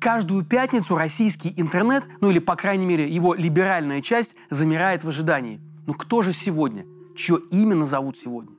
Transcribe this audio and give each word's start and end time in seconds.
Каждую 0.00 0.46
пятницу 0.46 0.96
российский 0.96 1.52
интернет, 1.58 2.04
ну 2.22 2.30
или, 2.30 2.38
по 2.38 2.56
крайней 2.56 2.86
мере, 2.86 3.06
его 3.06 3.34
либеральная 3.34 4.00
часть, 4.00 4.34
замирает 4.48 5.04
в 5.04 5.08
ожидании. 5.08 5.60
Ну 5.86 5.92
кто 5.92 6.22
же 6.22 6.32
сегодня? 6.32 6.86
Чье 7.14 7.38
именно 7.50 7.84
зовут 7.84 8.16
сегодня? 8.16 8.52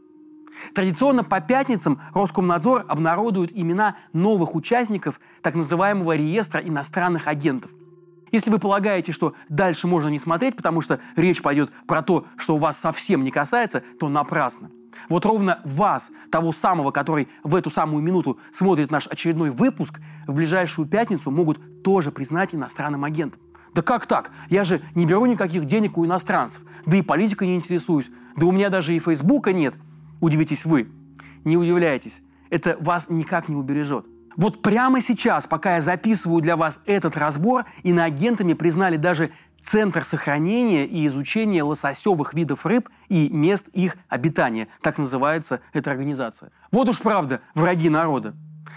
Традиционно 0.75 1.23
по 1.23 1.41
пятницам 1.41 1.99
Роскомнадзор 2.13 2.85
обнародует 2.87 3.57
имена 3.57 3.95
новых 4.13 4.53
участников 4.53 5.19
так 5.41 5.55
называемого 5.55 6.15
реестра 6.15 6.59
иностранных 6.59 7.25
агентов. 7.25 7.71
Если 8.31 8.51
вы 8.51 8.59
полагаете, 8.59 9.11
что 9.11 9.33
дальше 9.49 9.87
можно 9.87 10.09
не 10.09 10.19
смотреть, 10.19 10.55
потому 10.55 10.81
что 10.81 10.99
речь 11.15 11.41
пойдет 11.41 11.71
про 11.87 12.03
то, 12.03 12.27
что 12.37 12.57
вас 12.57 12.77
совсем 12.77 13.23
не 13.23 13.31
касается, 13.31 13.81
то 13.99 14.09
напрасно. 14.09 14.69
Вот 15.09 15.25
ровно 15.25 15.61
вас, 15.63 16.11
того 16.31 16.51
самого, 16.51 16.91
который 16.91 17.27
в 17.43 17.55
эту 17.55 17.69
самую 17.69 18.03
минуту 18.03 18.39
смотрит 18.51 18.91
наш 18.91 19.07
очередной 19.07 19.49
выпуск, 19.49 19.99
в 20.27 20.33
ближайшую 20.33 20.87
пятницу 20.87 21.31
могут 21.31 21.83
тоже 21.83 22.11
признать 22.11 22.53
иностранным 22.55 23.03
агентом. 23.03 23.41
Да 23.73 23.81
как 23.81 24.05
так? 24.05 24.31
Я 24.49 24.65
же 24.65 24.81
не 24.95 25.05
беру 25.05 25.25
никаких 25.25 25.65
денег 25.65 25.97
у 25.97 26.05
иностранцев, 26.05 26.61
да 26.85 26.97
и 26.97 27.01
политикой 27.01 27.47
не 27.47 27.55
интересуюсь, 27.55 28.11
да 28.35 28.45
у 28.45 28.51
меня 28.51 28.69
даже 28.69 28.95
и 28.95 28.99
Фейсбука 28.99 29.53
нет. 29.53 29.75
Удивитесь 30.19 30.65
вы. 30.65 30.89
Не 31.43 31.57
удивляйтесь, 31.57 32.21
это 32.49 32.77
вас 32.79 33.09
никак 33.09 33.49
не 33.49 33.55
убережет. 33.55 34.05
Вот 34.37 34.61
прямо 34.61 35.01
сейчас, 35.01 35.45
пока 35.45 35.75
я 35.75 35.81
записываю 35.81 36.41
для 36.41 36.55
вас 36.55 36.79
этот 36.85 37.17
разбор, 37.17 37.65
иноагентами 37.83 38.53
признали 38.53 38.95
даже 38.97 39.31
Центр 39.63 40.03
сохранения 40.03 40.85
и 40.85 41.05
изучения 41.07 41.63
лососевых 41.63 42.33
видов 42.33 42.65
рыб 42.65 42.89
и 43.09 43.29
мест 43.29 43.67
их 43.73 43.97
обитания. 44.09 44.67
Так 44.81 44.97
называется 44.97 45.61
эта 45.73 45.91
организация. 45.91 46.51
Вот 46.71 46.89
уж 46.89 46.99
правда, 46.99 47.41
враги 47.53 47.89
народа. 47.89 48.33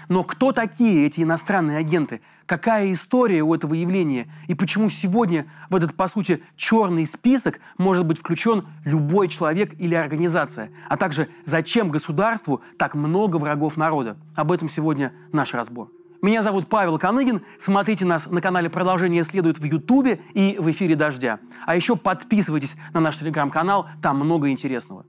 Но 0.09 0.23
кто 0.25 0.53
такие 0.53 1.07
эти 1.07 1.23
иностранные 1.23 1.79
агенты? 1.79 2.21
Какая 2.47 2.93
история 2.93 3.43
у 3.43 3.55
этого 3.55 3.73
явления? 3.73 4.29
И 4.49 4.55
почему 4.55 4.91
сегодня 4.91 5.47
в 5.71 5.77
этот, 5.77 5.95
по 5.95 6.09
сути, 6.09 6.43
черный 6.57 7.07
список 7.07 7.61
может 7.79 8.05
быть 8.05 8.19
включен 8.19 8.67
любой 8.85 9.29
человек 9.29 9.73
или 9.81 9.95
организация? 9.95 10.71
А 10.89 10.97
также 10.99 11.29
зачем 11.47 11.91
государству 11.91 12.61
так 12.79 12.95
много 12.95 13.37
врагов 13.39 13.77
народа? 13.79 14.19
Об 14.35 14.53
этом 14.53 14.69
сегодня 14.69 15.13
наш 15.33 15.55
разбор. 15.55 15.89
Меня 16.25 16.43
зовут 16.43 16.71
Павел 16.71 16.99
Коныгин. 16.99 17.43
Смотрите 17.59 18.07
нас 18.07 18.31
на 18.31 18.41
канале 18.41 18.71
«Продолжение 18.71 19.25
следует» 19.25 19.59
в 19.59 19.65
Ютубе 19.65 20.23
и 20.33 20.57
в 20.59 20.71
эфире 20.71 20.97
«Дождя». 20.97 21.39
А 21.67 21.77
еще 21.77 21.97
подписывайтесь 21.97 22.77
на 22.95 23.01
наш 23.01 23.19
телеграм-канал, 23.19 23.89
там 24.01 24.21
много 24.21 24.49
интересного. 24.49 25.05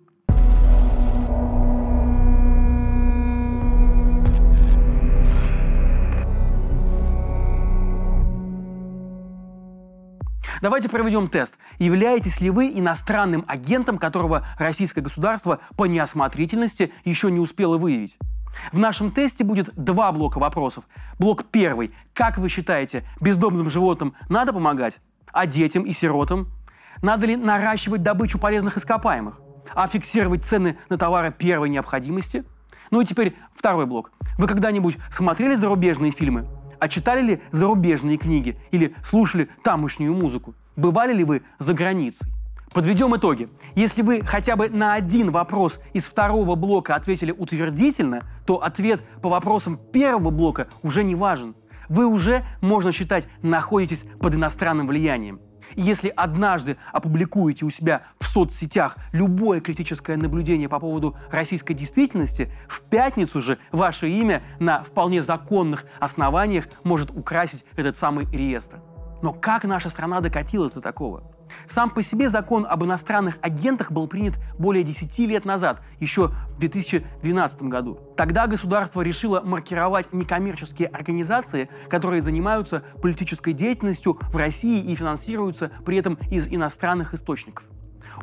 Давайте 10.61 10.89
проведем 10.89 11.29
тест. 11.29 11.55
Являетесь 11.79 12.41
ли 12.41 12.49
вы 12.49 12.73
иностранным 12.77 13.45
агентом, 13.47 13.99
которого 13.99 14.45
российское 14.59 14.99
государство 14.99 15.61
по 15.77 15.85
неосмотрительности 15.85 16.91
еще 17.05 17.31
не 17.31 17.39
успело 17.39 17.77
выявить? 17.77 18.17
В 18.71 18.79
нашем 18.79 19.11
тесте 19.11 19.43
будет 19.43 19.73
два 19.75 20.11
блока 20.11 20.39
вопросов. 20.39 20.85
Блок 21.19 21.45
первый. 21.45 21.93
Как 22.13 22.37
вы 22.37 22.49
считаете, 22.49 23.03
бездомным 23.19 23.69
животным 23.69 24.13
надо 24.29 24.53
помогать? 24.53 24.99
А 25.31 25.45
детям 25.45 25.83
и 25.83 25.91
сиротам? 25.91 26.47
Надо 27.01 27.25
ли 27.25 27.35
наращивать 27.35 28.03
добычу 28.03 28.39
полезных 28.39 28.77
ископаемых? 28.77 29.39
А 29.73 29.87
фиксировать 29.87 30.45
цены 30.45 30.77
на 30.89 30.97
товары 30.97 31.31
первой 31.31 31.69
необходимости? 31.69 32.43
Ну 32.91 33.01
и 33.01 33.05
теперь 33.05 33.35
второй 33.55 33.85
блок. 33.85 34.11
Вы 34.37 34.47
когда-нибудь 34.47 34.97
смотрели 35.11 35.55
зарубежные 35.55 36.11
фильмы? 36.11 36.47
А 36.79 36.87
читали 36.87 37.21
ли 37.21 37.41
зарубежные 37.51 38.17
книги? 38.17 38.59
Или 38.71 38.95
слушали 39.03 39.49
тамошнюю 39.63 40.13
музыку? 40.13 40.53
Бывали 40.75 41.13
ли 41.13 41.23
вы 41.23 41.43
за 41.57 41.73
границей? 41.73 42.27
Подведем 42.75 43.15
итоги. 43.15 43.47
Если 43.75 44.01
вы 44.01 44.21
хотя 44.21 44.57
бы 44.57 44.67
на 44.67 44.95
один 44.95 45.31
вопрос 45.31 45.79
из 45.93 46.03
второго 46.03 46.55
блока 46.55 46.95
ответили 46.95 47.31
утвердительно, 47.31 48.23
то 48.45 48.61
ответ 48.61 48.99
по 49.21 49.29
вопросам 49.29 49.77
первого 49.77 50.29
блока 50.29 50.67
уже 50.83 51.05
не 51.05 51.15
важен. 51.15 51.55
Вы 51.87 52.05
уже, 52.05 52.43
можно 52.59 52.91
считать, 52.91 53.29
находитесь 53.41 54.05
под 54.19 54.35
иностранным 54.35 54.87
влиянием. 54.87 55.39
И 55.75 55.83
если 55.83 56.09
однажды 56.09 56.75
опубликуете 56.91 57.63
у 57.63 57.69
себя 57.69 58.01
в 58.19 58.27
соцсетях 58.27 58.97
любое 59.13 59.61
критическое 59.61 60.17
наблюдение 60.17 60.67
по 60.67 60.81
поводу 60.81 61.15
российской 61.31 61.75
действительности, 61.75 62.51
в 62.67 62.81
пятницу 62.81 63.39
же 63.39 63.57
ваше 63.71 64.09
имя 64.09 64.43
на 64.59 64.83
вполне 64.83 65.21
законных 65.21 65.85
основаниях 66.01 66.65
может 66.83 67.09
украсить 67.09 67.63
этот 67.77 67.95
самый 67.95 68.25
реестр. 68.25 68.81
Но 69.21 69.31
как 69.31 69.63
наша 69.63 69.89
страна 69.89 70.19
докатилась 70.19 70.73
до 70.73 70.81
такого? 70.81 71.34
Сам 71.67 71.89
по 71.89 72.03
себе 72.03 72.29
закон 72.29 72.65
об 72.69 72.83
иностранных 72.83 73.37
агентах 73.41 73.91
был 73.91 74.07
принят 74.07 74.35
более 74.57 74.83
10 74.83 75.19
лет 75.19 75.45
назад, 75.45 75.81
еще 75.99 76.29
в 76.49 76.59
2012 76.59 77.63
году. 77.63 77.99
Тогда 78.17 78.47
государство 78.47 79.01
решило 79.01 79.41
маркировать 79.41 80.13
некоммерческие 80.13 80.87
организации, 80.87 81.69
которые 81.89 82.21
занимаются 82.21 82.83
политической 83.01 83.53
деятельностью 83.53 84.19
в 84.31 84.35
России 84.35 84.83
и 84.83 84.95
финансируются 84.95 85.71
при 85.85 85.97
этом 85.97 86.17
из 86.31 86.47
иностранных 86.47 87.13
источников. 87.13 87.65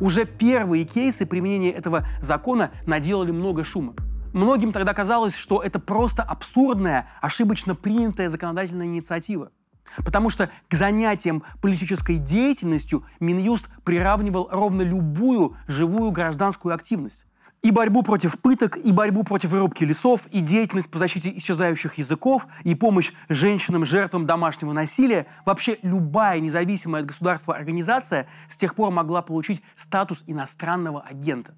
Уже 0.00 0.24
первые 0.24 0.84
кейсы 0.84 1.26
применения 1.26 1.70
этого 1.70 2.06
закона 2.20 2.70
наделали 2.86 3.30
много 3.30 3.64
шума. 3.64 3.94
Многим 4.32 4.72
тогда 4.72 4.94
казалось, 4.94 5.36
что 5.36 5.62
это 5.62 5.78
просто 5.78 6.22
абсурдная, 6.22 7.08
ошибочно 7.20 7.74
принятая 7.74 8.30
законодательная 8.30 8.86
инициатива. 8.86 9.50
Потому 9.98 10.30
что 10.30 10.50
к 10.68 10.74
занятиям 10.74 11.42
политической 11.60 12.18
деятельностью 12.18 13.04
Минюст 13.20 13.68
приравнивал 13.84 14.48
ровно 14.50 14.82
любую 14.82 15.56
живую 15.66 16.10
гражданскую 16.10 16.74
активность. 16.74 17.24
И 17.62 17.70
борьбу 17.70 18.02
против 18.02 18.40
пыток, 18.40 18.76
и 18.76 18.90
борьбу 18.90 19.22
против 19.22 19.50
вырубки 19.50 19.84
лесов, 19.84 20.26
и 20.32 20.40
деятельность 20.40 20.90
по 20.90 20.98
защите 20.98 21.32
исчезающих 21.38 21.94
языков, 21.94 22.48
и 22.64 22.74
помощь 22.74 23.12
женщинам, 23.28 23.86
жертвам 23.86 24.26
домашнего 24.26 24.72
насилия. 24.72 25.26
Вообще 25.46 25.78
любая 25.82 26.40
независимая 26.40 27.02
от 27.02 27.08
государства 27.08 27.54
организация 27.54 28.26
с 28.48 28.56
тех 28.56 28.74
пор 28.74 28.90
могла 28.90 29.22
получить 29.22 29.62
статус 29.76 30.24
иностранного 30.26 31.02
агента. 31.02 31.54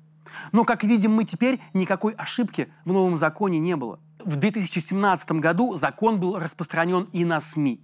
Но, 0.52 0.64
как 0.64 0.84
видим 0.84 1.12
мы 1.12 1.24
теперь, 1.24 1.58
никакой 1.72 2.12
ошибки 2.12 2.68
в 2.84 2.92
новом 2.92 3.16
законе 3.16 3.58
не 3.58 3.74
было. 3.74 3.98
В 4.22 4.36
2017 4.36 5.32
году 5.32 5.76
закон 5.76 6.20
был 6.20 6.38
распространен 6.38 7.08
и 7.12 7.24
на 7.24 7.40
СМИ. 7.40 7.80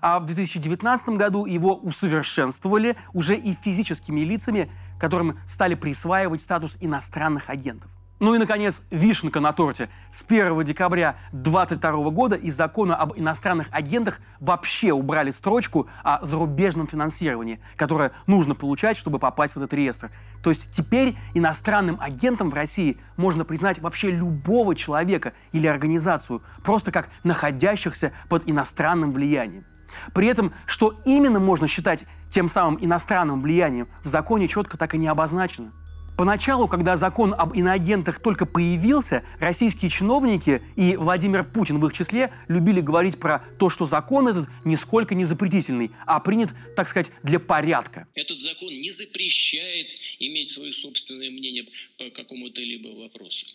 А 0.00 0.18
в 0.18 0.26
2019 0.26 1.10
году 1.10 1.46
его 1.46 1.76
усовершенствовали 1.76 2.96
уже 3.12 3.34
и 3.34 3.54
физическими 3.54 4.20
лицами, 4.20 4.70
которым 4.98 5.38
стали 5.46 5.74
присваивать 5.74 6.40
статус 6.40 6.76
иностранных 6.80 7.50
агентов. 7.50 7.90
Ну 8.22 8.36
и, 8.36 8.38
наконец, 8.38 8.82
вишенка 8.92 9.40
на 9.40 9.52
торте. 9.52 9.88
С 10.12 10.24
1 10.24 10.62
декабря 10.62 11.16
2022 11.32 12.10
года 12.10 12.36
из 12.36 12.54
закона 12.54 12.94
об 12.94 13.18
иностранных 13.18 13.66
агентах 13.72 14.20
вообще 14.38 14.92
убрали 14.92 15.32
строчку 15.32 15.88
о 16.04 16.24
зарубежном 16.24 16.86
финансировании, 16.86 17.58
которое 17.74 18.12
нужно 18.28 18.54
получать, 18.54 18.96
чтобы 18.96 19.18
попасть 19.18 19.54
в 19.54 19.58
этот 19.58 19.72
реестр. 19.72 20.12
То 20.40 20.50
есть 20.50 20.70
теперь 20.70 21.16
иностранным 21.34 21.96
агентом 22.00 22.50
в 22.50 22.54
России 22.54 22.96
можно 23.16 23.44
признать 23.44 23.80
вообще 23.80 24.12
любого 24.12 24.76
человека 24.76 25.32
или 25.50 25.66
организацию, 25.66 26.42
просто 26.62 26.92
как 26.92 27.08
находящихся 27.24 28.12
под 28.28 28.48
иностранным 28.48 29.10
влиянием. 29.10 29.64
При 30.14 30.26
этом, 30.26 30.52
что 30.66 31.00
именно 31.04 31.40
можно 31.40 31.68
считать 31.68 32.04
тем 32.30 32.48
самым 32.48 32.82
иностранным 32.82 33.42
влиянием, 33.42 33.88
в 34.04 34.08
законе 34.08 34.48
четко 34.48 34.76
так 34.76 34.94
и 34.94 34.98
не 34.98 35.08
обозначено. 35.08 35.72
Поначалу, 36.16 36.68
когда 36.68 36.96
закон 36.96 37.34
об 37.36 37.54
иноагентах 37.54 38.20
только 38.20 38.44
появился, 38.44 39.24
российские 39.40 39.90
чиновники 39.90 40.62
и 40.76 40.96
Владимир 40.96 41.42
Путин 41.42 41.80
в 41.80 41.86
их 41.86 41.94
числе 41.94 42.30
любили 42.48 42.80
говорить 42.80 43.18
про 43.18 43.42
то, 43.58 43.70
что 43.70 43.86
закон 43.86 44.28
этот 44.28 44.48
нисколько 44.64 45.14
не 45.14 45.24
запретительный, 45.24 45.90
а 46.06 46.20
принят, 46.20 46.50
так 46.76 46.88
сказать, 46.88 47.10
для 47.22 47.40
порядка. 47.40 48.06
Этот 48.14 48.38
закон 48.40 48.68
не 48.68 48.90
запрещает 48.90 49.88
иметь 50.18 50.50
свое 50.50 50.72
собственное 50.72 51.30
мнение 51.30 51.64
по 51.96 52.10
какому-то 52.10 52.60
либо 52.60 52.88
вопросу. 52.88 53.46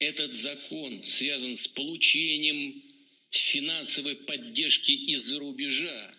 Этот 0.00 0.34
закон 0.34 1.02
связан 1.06 1.54
с 1.54 1.66
получением 1.68 2.82
финансовой 3.30 4.16
поддержки 4.16 4.92
из-за 4.92 5.38
рубежа 5.38 6.10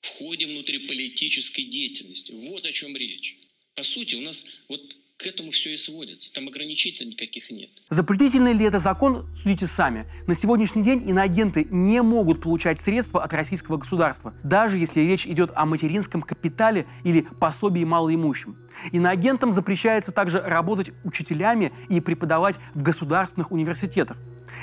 в 0.00 0.08
ходе 0.08 0.46
внутриполитической 0.46 1.64
деятельности. 1.64 2.32
Вот 2.32 2.66
о 2.66 2.72
чем 2.72 2.96
речь. 2.96 3.38
По 3.74 3.84
сути, 3.84 4.16
у 4.16 4.20
нас 4.20 4.44
вот 4.68 4.96
к 5.22 5.26
этому 5.26 5.52
все 5.52 5.74
и 5.74 5.76
сводится. 5.76 6.32
Там 6.32 6.48
ограничителей 6.48 7.10
никаких 7.10 7.50
нет. 7.50 7.70
Запретительный 7.90 8.54
ли 8.54 8.64
это 8.64 8.78
закон, 8.78 9.28
судите 9.36 9.66
сами. 9.66 10.06
На 10.26 10.34
сегодняшний 10.34 10.82
день 10.82 11.08
иноагенты 11.08 11.66
не 11.70 12.02
могут 12.02 12.42
получать 12.42 12.80
средства 12.80 13.22
от 13.22 13.32
российского 13.32 13.76
государства, 13.76 14.34
даже 14.42 14.78
если 14.78 15.00
речь 15.00 15.26
идет 15.26 15.52
о 15.54 15.64
материнском 15.64 16.22
капитале 16.22 16.86
или 17.04 17.22
пособии 17.40 17.84
малоимущим. 17.84 18.58
Иноагентам 18.90 19.52
запрещается 19.52 20.10
также 20.10 20.40
работать 20.40 20.90
учителями 21.04 21.72
и 21.88 22.00
преподавать 22.00 22.56
в 22.74 22.82
государственных 22.82 23.52
университетах. 23.52 24.18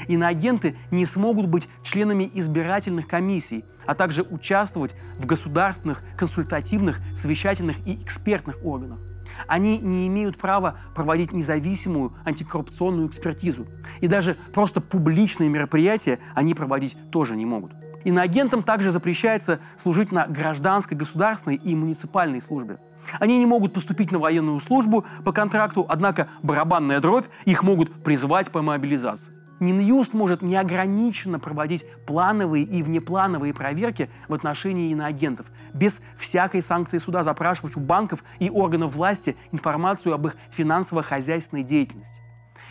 Иноагенты 0.07 0.77
не 0.91 1.05
смогут 1.05 1.47
быть 1.47 1.67
членами 1.83 2.29
избирательных 2.33 3.07
комиссий, 3.07 3.65
а 3.85 3.95
также 3.95 4.23
участвовать 4.23 4.95
в 5.17 5.25
государственных, 5.25 6.03
консультативных, 6.17 6.99
совещательных 7.15 7.77
и 7.87 8.01
экспертных 8.03 8.57
органах. 8.63 8.99
Они 9.47 9.77
не 9.77 10.07
имеют 10.07 10.37
права 10.37 10.79
проводить 10.95 11.31
независимую 11.31 12.13
антикоррупционную 12.25 13.07
экспертизу. 13.07 13.67
И 14.01 14.07
даже 14.07 14.37
просто 14.53 14.81
публичные 14.81 15.49
мероприятия 15.49 16.19
они 16.35 16.53
проводить 16.53 16.97
тоже 17.11 17.35
не 17.35 17.45
могут. 17.45 17.73
Иноагентам 18.05 18.63
также 18.63 18.91
запрещается 18.91 19.59
служить 19.77 20.11
на 20.11 20.25
гражданской, 20.25 20.95
государственной 20.95 21.57
и 21.57 21.75
муниципальной 21.75 22.41
службе. 22.41 22.79
Они 23.19 23.37
не 23.37 23.45
могут 23.45 23.73
поступить 23.73 24.11
на 24.11 24.19
военную 24.19 24.59
службу 24.61 25.05
по 25.25 25.33
контракту, 25.33 25.85
однако 25.87 26.29
барабанная 26.41 27.01
дробь 27.01 27.25
их 27.45 27.61
могут 27.61 28.03
призвать 28.03 28.51
по 28.51 28.61
мобилизации. 28.61 29.33
Минюст 29.59 30.13
может 30.13 30.41
неограниченно 30.41 31.37
проводить 31.39 31.85
плановые 32.05 32.63
и 32.63 32.81
внеплановые 32.81 33.53
проверки 33.53 34.09
в 34.27 34.33
отношении 34.33 34.91
иноагентов, 34.91 35.47
без 35.73 36.01
всякой 36.17 36.61
санкции 36.61 36.97
суда 36.97 37.23
запрашивать 37.23 37.75
у 37.75 37.81
банков 37.81 38.23
и 38.39 38.49
органов 38.49 38.95
власти 38.95 39.35
информацию 39.51 40.13
об 40.13 40.27
их 40.27 40.37
финансово-хозяйственной 40.51 41.63
деятельности. 41.63 42.21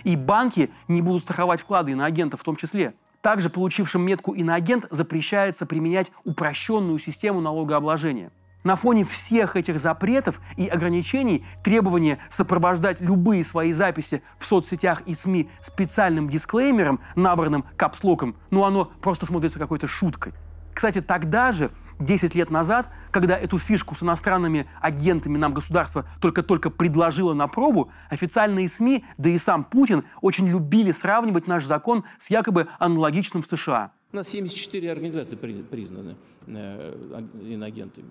И 0.04 0.16
банки 0.16 0.70
не 0.86 1.02
будут 1.02 1.22
страховать 1.22 1.60
вклады 1.60 1.92
иноагентов 1.92 2.40
в 2.40 2.44
том 2.44 2.56
числе. 2.56 2.94
Также 3.20 3.50
получившим 3.50 4.02
метку 4.02 4.32
иноагент 4.32 4.86
запрещается 4.90 5.66
применять 5.66 6.10
упрощенную 6.24 6.98
систему 6.98 7.40
налогообложения. 7.40 8.30
На 8.64 8.74
фоне 8.76 9.04
всех 9.04 9.56
этих 9.56 9.78
запретов 9.78 10.40
и 10.56 10.66
ограничений 10.66 11.44
требование 11.62 12.18
сопровождать 12.28 13.00
любые 13.00 13.44
свои 13.44 13.72
записи 13.72 14.22
в 14.38 14.44
соцсетях 14.44 15.02
и 15.06 15.14
СМИ 15.14 15.48
специальным 15.62 16.28
дисклеймером, 16.28 17.00
набранным 17.14 17.64
капслоком, 17.76 18.36
ну 18.50 18.64
оно 18.64 18.86
просто 19.00 19.26
смотрится 19.26 19.58
какой-то 19.58 19.86
шуткой. 19.86 20.32
Кстати, 20.74 21.00
тогда 21.00 21.50
же, 21.50 21.72
10 21.98 22.36
лет 22.36 22.50
назад, 22.52 22.88
когда 23.10 23.36
эту 23.36 23.58
фишку 23.58 23.96
с 23.96 24.02
иностранными 24.04 24.68
агентами 24.80 25.36
нам 25.36 25.52
государство 25.52 26.08
только-только 26.20 26.70
предложило 26.70 27.34
на 27.34 27.48
пробу, 27.48 27.90
официальные 28.10 28.68
СМИ, 28.68 29.04
да 29.18 29.28
и 29.28 29.38
сам 29.38 29.64
Путин 29.64 30.04
очень 30.20 30.46
любили 30.48 30.92
сравнивать 30.92 31.48
наш 31.48 31.64
закон 31.64 32.04
с 32.18 32.30
якобы 32.30 32.68
аналогичным 32.78 33.42
в 33.42 33.48
США. 33.48 33.90
У 34.12 34.16
нас 34.16 34.28
74 34.28 34.92
организации 34.92 35.34
признаны 35.34 36.16
э, 36.46 37.22
иноагентами. 37.42 38.06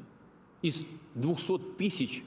Из 0.61 0.85
200 1.15 1.59
тысяч 1.77 2.23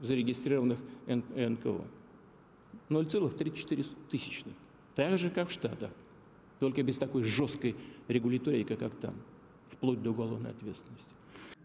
зарегистрированных 0.00 0.78
НКО. 1.06 1.84
0,34 2.88 3.86
тысячных. 4.10 4.54
Так 4.94 5.18
же, 5.18 5.30
как 5.30 5.48
в 5.48 5.52
Штатах. 5.52 5.90
Только 6.58 6.82
без 6.82 6.98
такой 6.98 7.22
жесткой 7.22 7.76
регуляторики, 8.08 8.76
как 8.76 8.94
там. 8.96 9.14
Вплоть 9.70 10.02
до 10.02 10.10
уголовной 10.10 10.50
ответственности. 10.50 11.12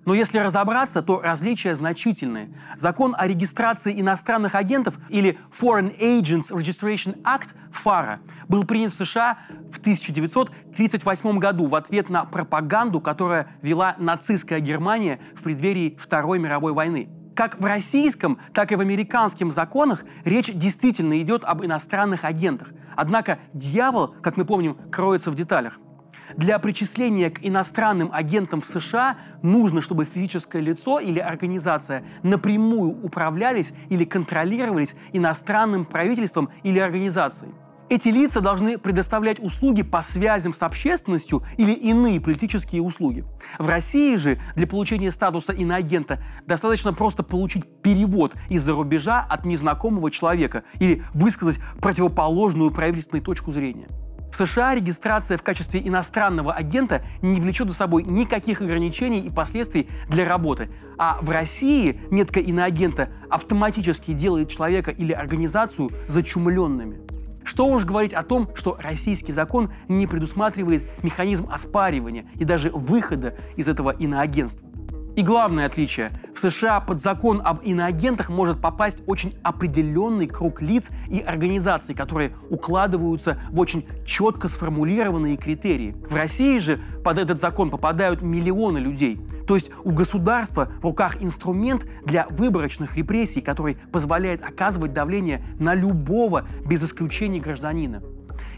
Но 0.07 0.13
если 0.13 0.37
разобраться, 0.37 1.01
то 1.01 1.19
различия 1.19 1.75
значительные. 1.75 2.49
Закон 2.77 3.13
о 3.17 3.27
регистрации 3.27 3.99
иностранных 3.99 4.55
агентов 4.55 4.97
или 5.09 5.37
Foreign 5.59 5.99
Agents 5.99 6.49
Registration 6.49 7.21
Act, 7.23 7.49
ФАРА, 7.73 8.21
был 8.47 8.63
принят 8.63 8.93
в 8.93 9.05
США 9.05 9.37
в 9.69 9.79
1938 9.79 11.39
году 11.39 11.67
в 11.67 11.75
ответ 11.75 12.09
на 12.09 12.23
пропаганду, 12.23 13.01
которая 13.01 13.49
вела 13.61 13.95
нацистская 13.97 14.61
Германия 14.61 15.19
в 15.35 15.43
преддверии 15.43 15.97
Второй 16.01 16.39
мировой 16.39 16.71
войны. 16.71 17.09
Как 17.35 17.59
в 17.59 17.65
российском, 17.65 18.39
так 18.53 18.71
и 18.71 18.77
в 18.77 18.79
американских 18.79 19.51
законах 19.51 20.05
речь 20.23 20.53
действительно 20.53 21.21
идет 21.21 21.43
об 21.43 21.65
иностранных 21.65 22.23
агентах. 22.23 22.69
Однако 22.95 23.39
дьявол, 23.51 24.15
как 24.21 24.37
мы 24.37 24.45
помним, 24.45 24.77
кроется 24.89 25.31
в 25.31 25.35
деталях. 25.35 25.79
Для 26.35 26.59
причисления 26.59 27.29
к 27.29 27.39
иностранным 27.43 28.09
агентам 28.11 28.61
в 28.61 28.65
США 28.65 29.17
нужно, 29.41 29.81
чтобы 29.81 30.05
физическое 30.05 30.61
лицо 30.61 30.99
или 30.99 31.19
организация 31.19 32.03
напрямую 32.23 32.91
управлялись 33.03 33.73
или 33.89 34.03
контролировались 34.03 34.95
иностранным 35.13 35.85
правительством 35.85 36.49
или 36.63 36.79
организацией. 36.79 37.53
Эти 37.89 38.09
лица 38.09 38.41
должны 38.41 38.77
предоставлять 38.77 39.39
услуги 39.39 39.81
по 39.81 40.01
связям 40.01 40.53
с 40.53 40.61
общественностью 40.61 41.43
или 41.55 41.71
иные 41.71 42.19
политические 42.19 42.81
услуги. 42.81 43.23
В 43.57 43.65
России 43.65 44.17
же 44.17 44.41
для 44.55 44.67
получения 44.67 45.09
статуса 45.09 45.53
иноагента 45.53 46.21
достаточно 46.45 46.91
просто 46.91 47.23
получить 47.23 47.63
перевод 47.81 48.35
из-за 48.49 48.73
рубежа 48.73 49.21
от 49.21 49.45
незнакомого 49.45 50.11
человека 50.11 50.63
или 50.81 51.03
высказать 51.13 51.59
противоположную 51.79 52.71
правительственной 52.71 53.21
точку 53.21 53.53
зрения. 53.53 53.87
В 54.31 54.35
США 54.35 54.75
регистрация 54.75 55.37
в 55.37 55.43
качестве 55.43 55.79
иностранного 55.85 56.53
агента 56.53 57.01
не 57.21 57.39
влечет 57.39 57.69
за 57.69 57.75
собой 57.75 58.03
никаких 58.03 58.61
ограничений 58.61 59.21
и 59.21 59.29
последствий 59.29 59.89
для 60.09 60.25
работы, 60.25 60.69
а 60.97 61.17
в 61.21 61.29
России 61.29 61.99
метка 62.11 62.39
иноагента 62.39 63.09
автоматически 63.29 64.13
делает 64.13 64.49
человека 64.49 64.91
или 64.91 65.13
организацию 65.13 65.89
зачумленными. 66.07 66.99
Что 67.43 67.67
уж 67.67 67.85
говорить 67.85 68.13
о 68.13 68.23
том, 68.23 68.49
что 68.55 68.77
российский 68.81 69.31
закон 69.31 69.71
не 69.87 70.05
предусматривает 70.05 70.83
механизм 71.01 71.49
оспаривания 71.49 72.25
и 72.35 72.43
даже 72.43 72.69
выхода 72.71 73.35
из 73.55 73.69
этого 73.69 73.91
иноагентства. 73.91 74.67
И 75.17 75.23
главное 75.23 75.65
отличие. 75.65 76.11
В 76.35 76.39
США 76.39 76.79
под 76.79 77.01
закон 77.01 77.41
об 77.43 77.63
иноагентах 77.63 78.29
может 78.29 78.61
попасть 78.61 79.01
очень 79.07 79.33
определенный 79.41 80.27
круг 80.27 80.61
лиц 80.61 80.91
и 81.07 81.19
организаций, 81.19 81.95
которые 81.95 82.33
укладываются 82.51 83.41
в 83.49 83.59
очень 83.59 83.83
четко 84.05 84.47
сформулированные 84.47 85.35
критерии. 85.35 85.95
В 86.07 86.13
России 86.13 86.59
же 86.59 86.79
под 87.03 87.17
этот 87.17 87.39
закон 87.39 87.71
попадают 87.71 88.21
миллионы 88.21 88.77
людей. 88.77 89.19
То 89.47 89.55
есть 89.55 89.71
у 89.83 89.91
государства 89.91 90.69
в 90.81 90.83
руках 90.83 91.19
инструмент 91.19 91.87
для 92.05 92.27
выборочных 92.29 92.95
репрессий, 92.95 93.41
который 93.41 93.79
позволяет 93.91 94.43
оказывать 94.43 94.93
давление 94.93 95.43
на 95.57 95.73
любого 95.73 96.47
без 96.63 96.83
исключения 96.83 97.39
гражданина. 97.39 98.03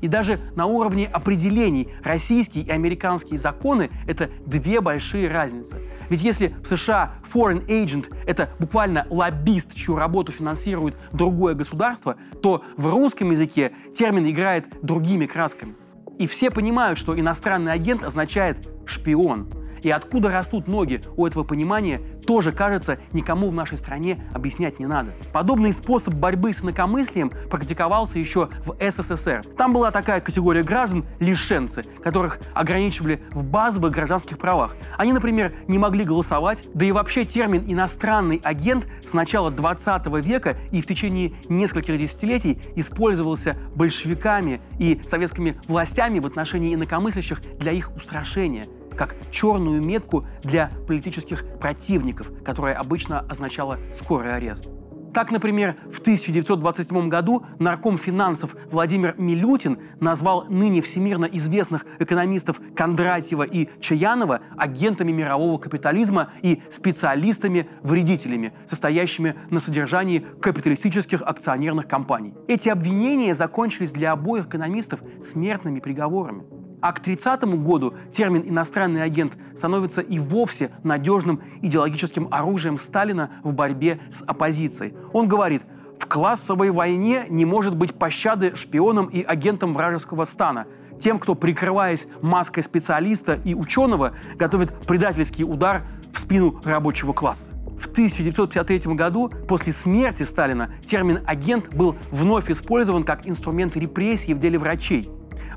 И 0.02 0.08
даже 0.08 0.40
на 0.56 0.66
уровне 0.66 1.08
определений 1.08 1.90
российские 2.04 2.66
и 2.66 2.70
американские 2.70 3.40
законы— 3.40 3.90
это 4.08 4.30
две 4.46 4.82
большие 4.82 5.30
разницы. 5.30 5.82
Ведь 6.10 6.22
если 6.22 6.56
в 6.64 6.68
США 6.68 7.14
foreign 7.32 7.66
agent— 7.68 8.12
это 8.26 8.50
буквально 8.60 9.06
лоббист, 9.10 9.76
чью 9.76 9.96
работу 9.96 10.32
финансирует 10.32 10.96
другое 11.12 11.54
государство, 11.54 12.16
то 12.42 12.64
в 12.78 12.88
русском 12.88 13.32
языке 13.32 13.72
термин 13.94 14.30
играет 14.30 14.66
другими 14.82 15.26
красками. 15.26 15.76
И 16.18 16.28
все 16.28 16.52
понимают, 16.52 17.00
что 17.00 17.18
иностранный 17.18 17.72
агент 17.72 18.04
означает 18.04 18.68
шпион. 18.86 19.48
И 19.84 19.90
откуда 19.90 20.30
растут 20.30 20.68
ноги 20.68 21.02
у 21.18 21.26
этого 21.26 21.44
понимания, 21.44 22.02
тоже, 22.26 22.52
кажется, 22.52 23.00
никому 23.12 23.50
в 23.50 23.54
нашей 23.54 23.78
стране 23.78 24.24
объяснять 24.34 24.80
не 24.80 24.86
надо. 24.86 25.14
Подобный 25.34 25.74
способ 25.74 26.14
борьбы 26.14 26.54
с 26.54 26.62
инакомыслием 26.62 27.32
практиковался 27.50 28.20
еще 28.20 28.50
в 28.66 28.76
СССР. 28.80 29.44
Там 29.58 29.74
была 29.74 29.92
такая 29.92 30.22
категория 30.22 30.64
граждан– 30.64 31.06
лишенцы, 31.20 31.84
которых 32.04 32.40
ограничивали 32.54 33.22
в 33.32 33.44
базовых 33.44 33.92
гражданских 33.92 34.38
правах. 34.38 34.76
Они, 34.98 35.14
например, 35.14 35.54
не 35.68 35.78
могли 35.78 36.04
голосовать, 36.04 36.68
да 36.74 36.86
и 36.86 36.92
вообще 36.92 37.26
термин 37.26 37.64
«иностранный 37.66 38.40
агент» 38.44 38.86
с 39.04 39.14
начала 39.14 39.52
20 39.52 40.06
века 40.24 40.58
и 40.72 40.82
в 40.82 40.86
течение 40.86 41.34
нескольких 41.50 41.98
десятилетий 41.98 42.62
использовался 42.76 43.58
большевиками 43.76 44.62
и 44.80 45.02
советскими 45.06 45.60
властями 45.68 46.20
в 46.20 46.28
отношении 46.28 46.74
инакомыслящих 46.74 47.42
для 47.58 47.72
их 47.72 47.96
устрашения– 47.96 48.66
как 49.00 49.16
черную 49.32 49.82
метку 49.82 50.26
для 50.44 50.72
политических 50.86 51.46
противников, 51.58 52.30
которая 52.44 52.76
обычно 52.76 53.22
означала 53.22 53.80
скорый 53.94 54.36
арест. 54.36 54.68
Так, 55.14 55.32
например, 55.32 55.78
в 55.90 56.00
1927 56.00 57.08
году 57.08 57.46
нарком 57.60 57.98
финансов 57.98 58.58
Владимир 58.70 59.16
Милютин 59.18 59.80
назвал 60.02 60.48
ныне 60.50 60.82
всемирно 60.82 61.24
известных 61.26 61.86
экономистов 62.00 62.60
Кондратьева 62.76 63.44
и 63.44 63.70
Чаянова 63.80 64.42
агентами 64.58 65.14
мирового 65.14 65.58
капитализма 65.58 66.32
и 66.42 66.62
специалистами-вредителями, 66.70 68.52
состоящими 68.66 69.36
на 69.50 69.62
содержании 69.62 70.20
капиталистических 70.20 71.22
акционерных 71.22 71.88
компаний. 71.88 72.34
Эти 72.50 72.68
обвинения 72.68 73.34
закончились 73.34 73.94
для 73.94 74.12
обоих 74.12 74.48
экономистов 74.48 75.00
смертными 75.24 75.80
приговорами. 75.80 76.44
А 76.82 76.94
к 76.94 77.02
30 77.02 77.44
году 77.62 77.94
термин 78.12 78.44
«иностранный 78.46 79.04
агент» 79.04 79.34
становится 79.56 80.02
и 80.02 80.20
вовсе 80.20 80.72
надежным 80.84 81.42
идеологическим 81.62 82.28
оружием 82.32 82.78
Сталина 82.78 83.30
в 83.44 83.54
борьбе 83.54 84.00
с 84.12 84.22
оппозицией. 84.22 84.94
Он 85.14 85.28
говорит, 85.28 85.64
в 86.00 86.06
классовой 86.06 86.72
войне 86.72 87.26
не 87.30 87.44
может 87.44 87.76
быть 87.76 87.94
пощады 87.94 88.56
шпионам 88.56 89.08
и 89.08 89.22
агентам 89.22 89.74
вражеского 89.74 90.24
стана, 90.24 90.66
тем, 90.98 91.20
кто, 91.20 91.36
прикрываясь 91.36 92.08
маской 92.22 92.62
специалиста 92.62 93.40
и 93.44 93.54
ученого, 93.54 94.14
готовит 94.36 94.74
предательский 94.88 95.44
удар 95.44 95.84
в 96.14 96.20
спину 96.20 96.62
рабочего 96.64 97.12
класса. 97.12 97.50
В 97.80 97.88
1953 97.88 98.94
году, 98.94 99.32
после 99.48 99.72
смерти 99.72 100.24
Сталина, 100.24 100.70
термин 100.86 101.20
«агент» 101.26 101.74
был 101.74 101.96
вновь 102.12 102.50
использован 102.50 103.04
как 103.04 103.28
инструмент 103.28 103.78
репрессий 103.78 104.34
в 104.34 104.40
деле 104.40 104.60
врачей. 104.60 105.10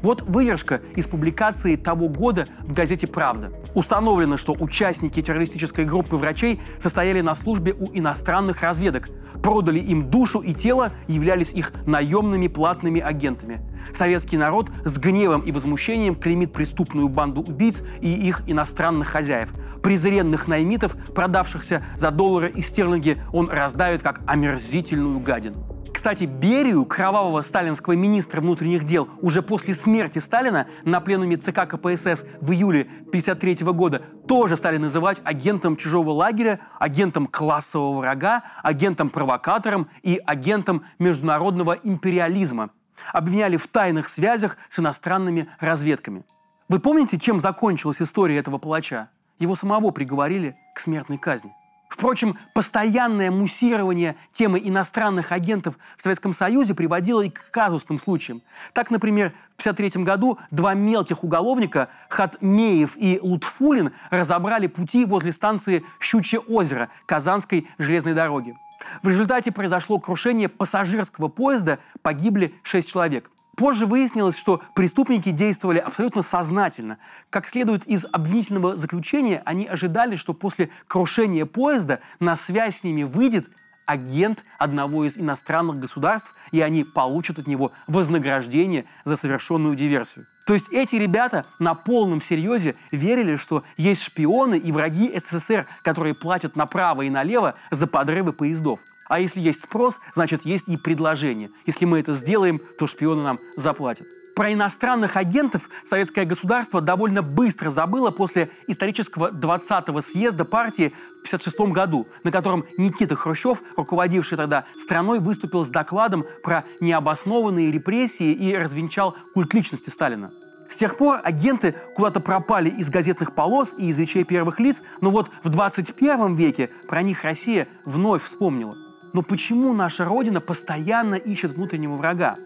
Вот 0.03 0.23
выдержка 0.23 0.83
из 0.97 1.07
публикации 1.07 1.77
того 1.77 2.09
года 2.09 2.47
в 2.61 2.73
газете 2.73 3.07
«Правда». 3.07 3.53
Установлено, 3.75 4.37
что 4.37 4.53
участники 4.53 5.23
террористической 5.23 5.85
группы 5.85 6.17
врачей 6.17 6.61
состояли 6.79 7.21
на 7.21 7.35
службе 7.35 7.73
у 7.73 7.87
иностранных 7.93 8.63
разведок, 8.63 9.09
продали 9.43 9.79
им 9.79 10.11
душу 10.11 10.41
и 10.41 10.53
тело, 10.53 10.91
являлись 11.07 11.53
их 11.53 11.73
наемными 11.87 12.49
платными 12.49 13.01
агентами. 13.01 13.61
Советский 13.93 14.37
народ 14.37 14.71
с 14.85 14.99
гневом 14.99 15.43
и 15.43 15.53
возмущением 15.53 16.17
клеймит 16.17 16.53
преступную 16.53 17.09
банду 17.09 17.43
убийц 17.43 17.83
и 18.01 18.13
их 18.13 18.43
иностранных 18.47 19.09
хозяев. 19.09 19.51
Презренных 19.83 20.49
наймитов, 20.49 20.97
продавшихся 21.15 21.85
за 21.97 22.11
доллары 22.11 22.51
и 22.55 22.61
стерлинги, 22.61 23.19
он 23.33 23.49
раздавит 23.49 24.03
как 24.03 24.21
омерзительную 24.27 25.21
гадину. 25.21 25.72
Кстати, 26.03 26.25
Берию, 26.25 26.85
кровавого 26.85 27.43
сталинского 27.43 27.93
министра 27.93 28.41
внутренних 28.41 28.83
дел, 28.83 29.09
уже 29.21 29.41
после 29.41 29.73
смерти 29.73 30.19
Сталина 30.19 30.67
на 30.83 31.01
пленуме 31.01 31.37
ЦК 31.37 31.61
КПСС 31.69 32.25
в 32.41 32.51
июле 32.51 32.81
1953 32.81 33.65
года 33.67 34.03
тоже 34.27 34.57
стали 34.57 34.79
называть 34.79 35.21
агентом 35.23 35.77
чужого 35.77 36.11
лагеря, 36.11 36.59
агентом 36.81 37.29
классового 37.29 37.99
врага, 38.01 38.43
агентом-провокатором 38.65 39.89
и 40.03 40.21
агентом 40.27 40.85
международного 40.99 41.75
империализма. 41.85 42.71
Обвиняли 43.13 43.57
в 43.57 43.69
тайных 43.69 44.09
связях 44.09 44.57
с 44.69 44.81
иностранными 44.81 45.47
разведками. 45.61 46.25
Вы 46.69 46.81
помните, 46.81 47.17
чем 47.17 47.39
закончилась 47.39 48.03
история 48.03 48.39
этого 48.39 48.59
палача? 48.59 49.09
Его 49.39 49.55
самого 49.55 49.93
приговорили 49.93 50.57
к 50.75 50.81
смертной 50.81 51.19
казни. 51.19 51.53
Впрочем, 51.93 52.39
постоянное 52.55 53.31
муссирование 53.31 54.17
темы 54.33 54.59
иностранных 54.65 55.31
агентов 55.31 55.75
в 55.99 56.03
Советском 56.03 56.33
Союзе 56.33 56.75
приводило 56.75 57.21
и 57.21 57.29
к 57.29 57.51
казусным 57.51 58.01
случаям. 58.01 58.41
Так, 58.73 58.91
например, 58.91 59.35
в 59.59 59.61
1953 59.61 60.03
году 60.03 60.39
два 60.51 60.73
мелких 60.73 61.23
уголовника 61.23 61.91
Хатмеев 62.09 62.97
и 62.97 63.21
Лутфулин 63.21 63.93
разобрали 64.09 64.69
пути 64.69 65.05
возле 65.05 65.33
станции 65.33 65.85
Щучье 66.01 66.39
озеро 66.41 66.89
Казанской 67.05 67.69
железной 67.77 68.15
дороги. 68.15 68.57
В 69.03 69.09
результате 69.09 69.53
произошло 69.53 69.99
крушение 69.99 70.49
пассажирского 70.49 71.29
поезда, 71.29 71.79
погибли 72.01 72.55
шесть 72.63 72.91
человек. 72.91 73.31
Позже 73.57 73.87
выяснилось, 73.87 74.39
что 74.39 74.63
преступники 74.75 75.31
действовали 75.31 75.79
абсолютно 75.79 76.23
сознательно. 76.23 76.99
Как 77.29 77.47
следует 77.47 77.87
из 77.87 78.07
обвинительного 78.11 78.77
заключения, 78.77 79.43
они 79.45 79.67
ожидали, 79.67 80.17
что 80.17 80.33
после 80.33 80.71
крушения 80.87 81.45
поезда 81.45 82.01
на 82.19 82.35
связь 82.37 82.79
с 82.79 82.85
ними 82.85 83.03
выйдет 83.03 83.51
агент 83.85 84.45
одного 84.59 85.05
из 85.05 85.19
иностранных 85.19 85.79
государств, 85.79 86.35
и 86.51 86.61
они 86.61 86.85
получат 86.85 87.39
от 87.39 87.47
него 87.47 87.73
вознаграждение 87.87 88.87
за 89.05 89.17
совершенную 89.17 89.77
диверсию. 89.77 90.27
То 90.47 90.55
есть 90.55 90.73
эти 90.73 90.97
ребята 90.97 91.45
на 91.59 91.75
полном 91.75 92.23
серьезе 92.23 92.75
верили, 92.91 93.37
что 93.37 93.65
есть 93.77 94.03
шпионы 94.03 94.59
и 94.59 94.73
враги 94.73 95.13
СССР, 95.19 95.67
которые 95.83 96.15
платят 96.15 96.57
направо 96.57 97.03
и 97.03 97.11
налево 97.11 97.55
за 97.71 97.87
подрывы 97.87 98.33
поездов. 98.33 98.81
А 99.09 99.21
если 99.21 99.41
есть 99.41 99.63
спрос, 99.63 100.01
значит 100.13 100.45
есть 100.45 100.69
и 100.69 100.77
предложение. 100.77 101.51
Если 101.67 101.85
мы 101.85 102.01
это 102.01 102.15
сделаем, 102.15 102.61
то 102.79 102.87
шпионы 102.87 103.23
нам 103.23 103.39
заплатят. 103.57 104.07
Про 104.35 104.53
иностранных 104.53 105.17
агентов 105.17 105.69
советское 105.85 106.25
государство 106.25 106.81
довольно 106.81 107.23
быстро 107.23 107.69
забыло 107.69 108.11
после 108.11 108.51
исторического 108.67 109.31
20-го 109.31 110.01
съезда 110.01 110.47
партии 110.47 110.95
в 111.23 111.27
1956 111.27 111.73
году, 111.73 112.09
на 112.25 112.33
котором 112.33 112.65
Никита 112.79 113.15
Хрущев, 113.15 113.63
руководивший 113.77 114.39
тогда 114.39 114.65
страной, 114.79 115.21
выступил 115.21 115.65
с 115.65 115.69
докладом 115.69 116.25
про 116.43 116.65
необоснованные 116.81 117.71
репрессии 117.71 118.33
и 118.33 118.57
развенчал 118.57 119.17
культ 119.35 119.53
личности 119.53 119.91
Сталина. 119.91 120.31
С 120.67 120.77
тех 120.77 120.97
пор 120.97 121.21
агенты 121.23 121.75
куда-то 121.95 122.21
пропали 122.21 122.71
из 122.71 122.89
газетных 122.89 123.35
полос 123.35 123.75
и 123.77 123.89
из 123.89 123.99
речей 123.99 124.25
первых 124.25 124.59
лиц, 124.59 124.83
но 125.03 125.11
вот 125.11 125.31
в 125.43 125.51
21 125.51 126.35
веке 126.35 126.71
про 126.89 127.03
них 127.03 127.25
Россия 127.25 127.69
вновь 127.85 128.25
вспомнила. 128.25 128.75
Но 129.13 129.23
почему 129.23 129.73
наша 129.75 130.05
Родина 130.05 130.41
постоянно 130.41 131.17
ищет 131.17 131.53
внутреннего 131.53 131.97
врага? 131.97 132.37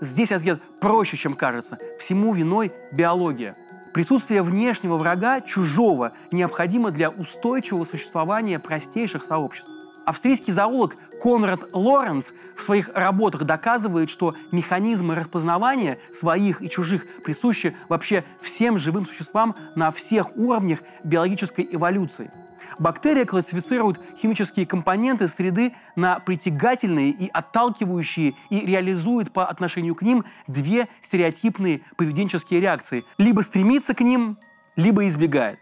Здесь 0.00 0.32
ответ 0.32 0.60
проще, 0.80 1.16
чем 1.16 1.34
кажется. 1.34 1.78
Всему 1.98 2.32
виной 2.34 2.72
биология. 2.92 3.56
Присутствие 3.92 4.42
внешнего 4.42 4.96
врага, 4.96 5.40
чужого, 5.40 6.12
необходимо 6.30 6.90
для 6.90 7.10
устойчивого 7.10 7.84
существования 7.84 8.58
простейших 8.58 9.24
сообществ. 9.24 9.70
Австрийский 10.06 10.52
зоолог 10.52 10.96
Конрад 11.20 11.60
Лоренц 11.72 12.32
в 12.56 12.62
своих 12.62 12.90
работах 12.94 13.44
доказывает, 13.44 14.08
что 14.08 14.34
механизмы 14.52 15.14
распознавания 15.14 15.98
своих 16.10 16.62
и 16.62 16.70
чужих 16.70 17.06
присущи 17.24 17.76
вообще 17.90 18.24
всем 18.40 18.78
живым 18.78 19.04
существам 19.04 19.54
на 19.74 19.90
всех 19.90 20.34
уровнях 20.36 20.78
биологической 21.04 21.68
эволюции– 21.70 22.30
Бактерия 22.78 23.24
классифицирует 23.24 24.00
химические 24.20 24.66
компоненты 24.66 25.28
среды 25.28 25.74
на 25.96 26.18
притягательные 26.18 27.10
и 27.10 27.28
отталкивающие 27.28 28.34
и 28.50 28.66
реализует 28.66 29.32
по 29.32 29.46
отношению 29.46 29.94
к 29.94 30.02
ним 30.02 30.24
две 30.46 30.88
стереотипные 31.00 31.82
поведенческие 31.96 32.60
реакции. 32.60 33.04
Либо 33.18 33.40
стремится 33.40 33.94
к 33.94 34.00
ним, 34.00 34.38
либо 34.76 35.06
избегает. 35.06 35.58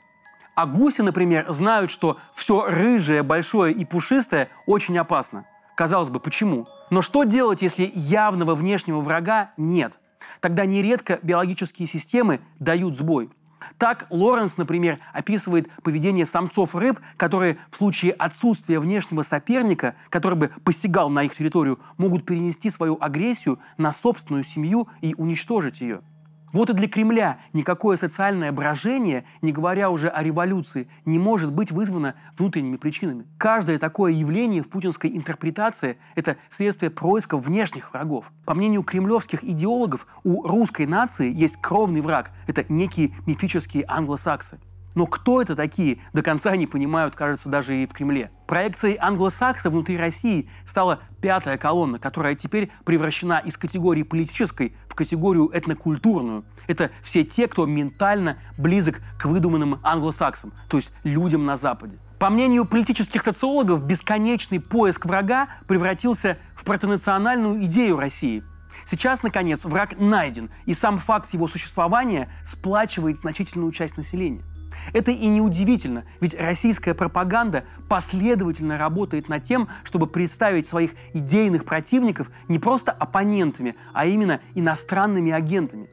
А 0.54 0.64
гуси, 0.64 1.02
например, 1.02 1.52
знают, 1.52 1.90
что 1.90 2.18
все 2.34 2.66
рыжее, 2.66 3.22
большое 3.22 3.74
и 3.74 3.84
пушистое 3.84 4.48
очень 4.66 4.96
опасно. 4.96 5.46
Казалось 5.76 6.08
бы, 6.08 6.18
почему? 6.18 6.66
Но 6.90 7.02
что 7.02 7.24
делать, 7.24 7.60
если 7.60 7.90
явного 7.94 8.54
внешнего 8.54 9.00
врага 9.00 9.50
нет? 9.58 9.98
Тогда 10.40 10.64
нередко 10.64 11.18
биологические 11.22 11.86
системы 11.86 12.40
дают 12.58 12.96
сбой. 12.96 13.30
Так 13.78 14.06
Лоренс, 14.10 14.56
например, 14.56 14.98
описывает 15.12 15.70
поведение 15.82 16.26
самцов 16.26 16.74
рыб, 16.74 16.98
которые 17.16 17.58
в 17.70 17.76
случае 17.76 18.12
отсутствия 18.12 18.80
внешнего 18.80 19.22
соперника, 19.22 19.94
который 20.10 20.36
бы 20.36 20.50
посягал 20.64 21.10
на 21.10 21.24
их 21.24 21.34
территорию, 21.34 21.78
могут 21.96 22.24
перенести 22.24 22.70
свою 22.70 22.96
агрессию 23.00 23.58
на 23.78 23.92
собственную 23.92 24.44
семью 24.44 24.88
и 25.00 25.14
уничтожить 25.14 25.80
ее. 25.80 26.00
Вот 26.52 26.70
и 26.70 26.72
для 26.72 26.88
Кремля 26.88 27.38
никакое 27.52 27.96
социальное 27.96 28.52
брожение, 28.52 29.24
не 29.42 29.52
говоря 29.52 29.90
уже 29.90 30.08
о 30.08 30.22
революции, 30.22 30.88
не 31.04 31.18
может 31.18 31.52
быть 31.52 31.72
вызвано 31.72 32.14
внутренними 32.38 32.76
причинами. 32.76 33.26
Каждое 33.36 33.78
такое 33.78 34.12
явление 34.12 34.62
в 34.62 34.68
путинской 34.68 35.16
интерпретации– 35.16 35.98
это 36.14 36.36
следствие 36.50 36.90
происка 36.90 37.36
внешних 37.36 37.92
врагов. 37.92 38.32
По 38.44 38.54
мнению 38.54 38.84
кремлевских 38.84 39.42
идеологов, 39.44 40.06
у 40.24 40.46
русской 40.46 40.86
нации 40.86 41.32
есть 41.32 41.60
кровный 41.60 42.00
враг– 42.00 42.30
это 42.46 42.64
некие 42.68 43.12
мифические 43.26 43.84
англосаксы. 43.88 44.58
Но 44.96 45.06
кто 45.06 45.42
это 45.42 45.54
такие, 45.54 45.98
до 46.14 46.22
конца 46.22 46.56
не 46.56 46.66
понимают, 46.66 47.14
кажется, 47.14 47.50
даже 47.50 47.76
и 47.82 47.86
в 47.86 47.92
Кремле. 47.92 48.30
Проекцией 48.48 48.96
англосакса 48.96 49.68
внутри 49.68 49.98
России 49.98 50.48
стала 50.64 51.00
пятая 51.20 51.58
колонна, 51.58 51.98
которая 51.98 52.34
теперь 52.34 52.72
превращена 52.86 53.38
из 53.44 53.58
категории 53.58 54.02
политической 54.02 54.74
в 54.88 54.94
категорию 54.94 55.50
этнокультурную. 55.52 56.46
Это 56.66 56.90
все 57.02 57.24
те, 57.24 57.46
кто 57.46 57.66
ментально 57.66 58.38
близок 58.56 59.02
к 59.18 59.26
выдуманным 59.26 59.80
англосаксам, 59.82 60.54
то 60.70 60.78
есть 60.78 60.90
людям 61.04 61.44
на 61.44 61.56
Западе. 61.56 61.98
По 62.18 62.30
мнению 62.30 62.64
политических 62.64 63.20
социологов, 63.20 63.84
бесконечный 63.84 64.60
поиск 64.60 65.04
врага 65.04 65.48
превратился 65.66 66.38
в 66.54 66.64
протонациональную 66.64 67.62
идею 67.66 67.98
России– 67.98 68.42
Сейчас, 68.84 69.22
наконец, 69.22 69.64
враг 69.64 69.98
найден, 69.98 70.50
и 70.64 70.74
сам 70.74 70.98
факт 70.98 71.32
его 71.32 71.48
существования 71.48 72.28
сплачивает 72.44 73.16
значительную 73.16 73.72
часть 73.72 73.96
населения. 73.96 74.44
Это 74.92 75.10
и 75.10 75.26
не 75.26 75.40
удивительно, 75.40 76.04
ведь 76.20 76.38
российская 76.38 76.94
пропаганда 76.94 77.64
последовательно 77.88 78.78
работает 78.78 79.28
над 79.28 79.44
тем, 79.44 79.68
чтобы 79.84 80.06
представить 80.06 80.66
своих 80.66 80.92
идейных 81.12 81.64
противников 81.64 82.30
не 82.48 82.58
просто 82.58 82.92
оппонентами, 82.92 83.76
а 83.92 84.06
именно 84.06 84.40
иностранными 84.54 85.32
агентами. 85.32 85.88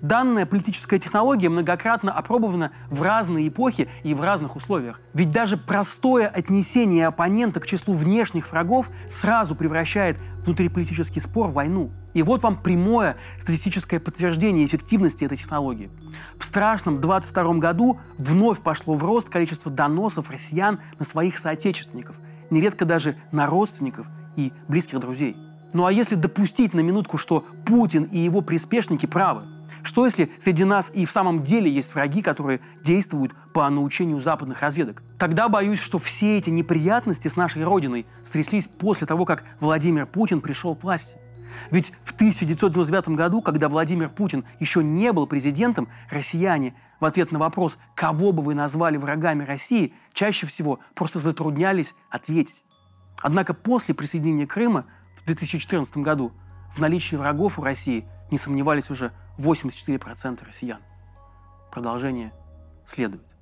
Данная 0.00 0.46
политическая 0.46 0.98
технология 0.98 1.48
многократно 1.48 2.12
опробована 2.12 2.72
в 2.90 3.02
разные 3.02 3.48
эпохи 3.48 3.88
и 4.02 4.14
в 4.14 4.20
разных 4.20 4.56
условиях. 4.56 5.00
Ведь 5.14 5.30
даже 5.30 5.56
простое 5.56 6.28
отнесение 6.28 7.06
оппонента 7.06 7.60
к 7.60 7.66
числу 7.66 7.94
внешних 7.94 8.50
врагов 8.50 8.90
сразу 9.08 9.54
превращает 9.54 10.18
внутриполитический 10.44 11.20
спор 11.20 11.48
в 11.48 11.54
войну. 11.54 11.90
И 12.14 12.22
вот 12.22 12.42
вам 12.42 12.62
прямое 12.62 13.16
статистическое 13.38 14.00
подтверждение 14.00 14.64
эффективности 14.66 15.24
этой 15.24 15.36
технологии. 15.36 15.90
В 16.38 16.44
страшном 16.44 17.00
22 17.00 17.54
году 17.54 17.98
вновь 18.16 18.60
пошло 18.60 18.94
в 18.94 19.04
рост 19.04 19.28
количество 19.28 19.70
доносов 19.70 20.30
россиян 20.30 20.78
на 20.98 21.04
своих 21.04 21.36
соотечественников, 21.36 22.16
нередко 22.48 22.84
даже 22.84 23.16
на 23.32 23.46
родственников 23.46 24.06
и 24.36 24.52
близких 24.68 25.00
друзей. 25.00 25.36
Ну 25.72 25.84
а 25.84 25.92
если 25.92 26.14
допустить 26.14 26.72
на 26.72 26.80
минутку, 26.80 27.18
что 27.18 27.44
Путин 27.66 28.04
и 28.04 28.18
его 28.18 28.40
приспешники 28.40 29.04
правы– 29.04 29.42
Что 29.82 30.04
если 30.04 30.30
среди 30.38 30.64
нас 30.64 30.90
и 30.94 31.06
в 31.06 31.10
самом 31.10 31.42
деле 31.42 31.70
есть 31.70 31.94
враги, 31.94 32.22
которые 32.22 32.60
действуют 32.82 33.32
по 33.52 33.68
научению 33.68 34.20
западных 34.20 34.60
разведок? 34.62 35.02
Тогда 35.18 35.48
боюсь, 35.48 35.80
что 35.80 35.98
все 35.98 36.38
эти 36.38 36.50
неприятности 36.50 37.28
с 37.28 37.36
нашей 37.36 37.64
Родиной 37.64 38.06
стряслись 38.24 38.66
после 38.66 39.06
того, 39.06 39.24
как 39.24 39.44
Владимир 39.60 40.06
Путин 40.06 40.40
пришел 40.40 40.74
к 40.74 40.82
власти. 40.82 41.16
Ведь 41.70 41.92
в 42.04 42.12
1999 42.12 43.10
году, 43.10 43.40
когда 43.40 43.68
Владимир 43.68 44.08
Путин 44.08 44.44
еще 44.60 44.82
не 44.82 45.12
был 45.12 45.26
президентом, 45.26 45.88
россияне 46.10 46.74
в 47.00 47.04
ответ 47.04 47.32
на 47.32 47.38
вопрос, 47.38 47.78
кого 47.94 48.32
бы 48.32 48.42
вы 48.42 48.54
назвали 48.54 48.96
врагами 48.96 49.44
России, 49.44 49.94
чаще 50.12 50.46
всего 50.46 50.80
просто 50.94 51.18
затруднялись 51.18 51.94
ответить. 52.10 52.64
Однако 53.22 53.54
после 53.54 53.94
присоединения 53.94 54.46
Крыма 54.46 54.86
в 55.16 55.24
2014 55.24 55.98
году 55.98 56.32
в 56.74 56.80
наличии 56.80 57.16
врагов 57.16 57.58
у 57.58 57.62
России 57.62 58.06
не 58.30 58.38
сомневались 58.38 58.90
уже 58.90 59.12
84% 59.38 60.44
россиян. 60.44 60.82
Продолжение 61.70 62.32
следует. 62.86 63.35